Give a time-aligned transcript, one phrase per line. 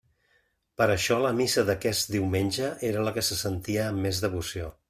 [0.81, 4.77] Per això la missa d'aquest diumenge era la que se sentia amb més devoció.